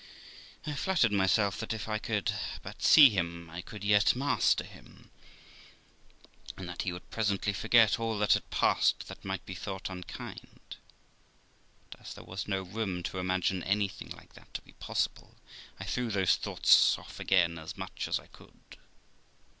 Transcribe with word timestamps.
I 0.65 0.73
flattered 0.73 1.11
myself 1.11 1.59
that 1.59 1.73
if 1.73 1.87
I 1.87 1.99
could 1.99 2.33
but 2.63 2.81
see 2.81 3.11
him 3.11 3.51
I 3.51 3.61
could 3.61 3.83
yet 3.83 4.15
master 4.15 4.63
him, 4.63 5.11
and 6.57 6.67
that 6.67 6.81
he 6.81 6.91
would 6.91 7.11
presently 7.11 7.53
forget 7.53 7.99
all 7.99 8.17
that 8.17 8.33
had 8.33 8.49
passed 8.49 9.07
that 9.09 9.23
might 9.23 9.45
be 9.45 9.53
thought 9.53 9.91
unkind; 9.91 10.77
but, 11.91 12.01
as 12.01 12.15
there 12.15 12.23
was 12.23 12.47
no 12.47 12.63
room 12.63 13.03
to 13.03 13.19
imagine 13.19 13.61
anything 13.61 14.09
like 14.09 14.33
that 14.33 14.51
to 14.55 14.63
oe 14.67 14.71
possible, 14.79 15.35
I 15.79 15.83
threw 15.83 16.09
those 16.09 16.35
thoughts 16.35 16.97
off 16.97 17.19
again 17.19 17.59
as 17.59 17.77
much 17.77 18.07
as 18.07 18.19
I 18.19 18.25
could. 18.25 18.77